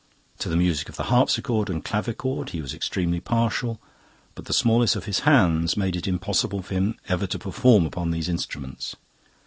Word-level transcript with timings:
To 0.39 0.49
the 0.49 0.55
music 0.55 0.89
of 0.89 0.95
the 0.95 1.13
harpsichord 1.13 1.69
and 1.69 1.85
clavichord 1.85 2.49
he 2.49 2.61
was 2.63 2.73
extremely 2.73 3.19
partial, 3.19 3.79
but 4.33 4.45
the 4.45 4.51
smallness 4.53 4.95
of 4.95 5.05
his 5.05 5.19
hands 5.29 5.77
made 5.77 5.95
it 5.95 6.07
impossible 6.07 6.63
for 6.63 6.73
him 6.73 6.95
ever 7.07 7.27
to 7.27 7.37
perform 7.37 7.85
upon 7.85 8.09
these 8.09 8.27
instruments. 8.27 8.95